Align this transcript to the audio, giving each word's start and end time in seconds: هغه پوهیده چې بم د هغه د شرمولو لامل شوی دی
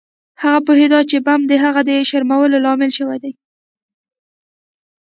هغه 0.41 0.59
پوهیده 0.67 0.99
چې 1.09 1.17
بم 1.25 1.41
د 1.47 1.53
هغه 1.63 1.81
د 1.89 1.89
شرمولو 2.09 2.57
لامل 2.65 2.91
شوی 2.97 3.17
دی 3.23 3.33